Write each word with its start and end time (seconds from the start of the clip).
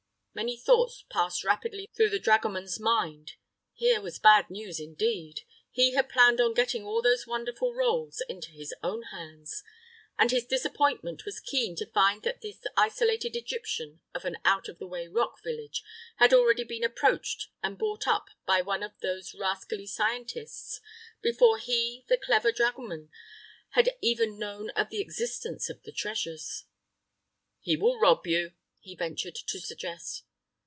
Many 0.33 0.55
thoughts 0.55 1.03
passed 1.09 1.43
rapidly 1.43 1.89
through 1.93 2.09
the 2.11 2.17
dragoman's 2.17 2.79
mind. 2.79 3.33
Here 3.73 3.99
was 3.99 4.17
bad 4.17 4.49
news, 4.49 4.79
indeed. 4.79 5.41
He 5.69 5.91
had 5.91 6.07
planned 6.07 6.39
on 6.39 6.53
getting 6.53 6.85
all 6.85 7.01
those 7.01 7.27
wonderful 7.27 7.73
rolls 7.73 8.23
into 8.29 8.51
his 8.51 8.73
own 8.81 9.03
hands, 9.11 9.61
and 10.17 10.31
his 10.31 10.45
disappointment 10.45 11.25
was 11.25 11.41
keen 11.41 11.75
to 11.75 11.85
find 11.85 12.23
that 12.23 12.39
this 12.39 12.61
isolated 12.77 13.35
Egyptian 13.35 13.99
of 14.15 14.23
an 14.23 14.37
out 14.45 14.69
of 14.69 14.79
the 14.79 14.87
way 14.87 15.05
rock 15.05 15.43
village 15.43 15.83
had 16.15 16.33
already 16.33 16.63
been 16.63 16.85
approached 16.85 17.49
and 17.61 17.77
bought 17.77 18.07
up 18.07 18.29
by 18.45 18.61
one 18.61 18.83
of 18.83 18.97
those 19.01 19.33
rascally 19.33 19.85
scientists, 19.85 20.79
before 21.21 21.57
he, 21.57 22.05
the 22.07 22.15
clever 22.15 22.53
dragoman, 22.53 23.09
had 23.71 23.97
even 24.01 24.39
known 24.39 24.69
of 24.77 24.91
the 24.91 25.01
existence 25.01 25.69
of 25.69 25.83
the 25.83 25.91
treasures. 25.91 26.63
"He 27.59 27.75
will 27.75 27.99
rob 27.99 28.25
you," 28.25 28.53
he 28.83 28.95
ventured 28.95 29.35
to 29.35 29.59
suggest. 29.59 30.23